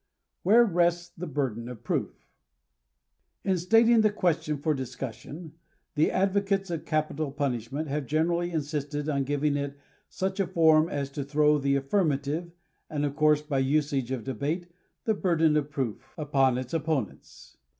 [0.01, 0.03] •G.
[0.03, 0.07] B.
[0.49, 0.63] Cheever.
[0.63, 2.27] WHERS RESTS THE BURDEN OF PROOF?
[3.43, 5.53] In stating the question for discussion,
[5.93, 9.77] the advocates of capital pnnishment have generally insisted on giving it
[10.09, 12.49] such a form as to throw the affirmative,
[12.89, 14.71] and of course, hy the usages of debate,
[15.05, 17.57] the burden of proof, upon its opponents.